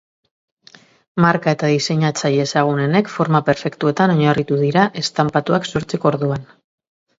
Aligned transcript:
Marka 1.25 1.53
eta 1.57 1.69
diseinatzaile 1.71 2.47
ezagunenek 2.47 3.13
forma 3.17 3.43
perfektuetan 3.51 4.15
oinarritu 4.17 4.61
dira 4.65 4.89
estanpatuak 5.05 5.71
sortzeko 5.75 6.13
orduan. 6.15 6.53